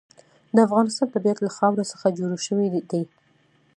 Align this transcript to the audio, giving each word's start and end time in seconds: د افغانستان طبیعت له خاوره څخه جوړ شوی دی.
د 0.55 0.57
افغانستان 0.67 1.07
طبیعت 1.15 1.37
له 1.41 1.49
خاوره 1.57 1.83
څخه 1.91 2.15
جوړ 2.17 2.31
شوی 2.47 2.67
دی. 2.91 3.03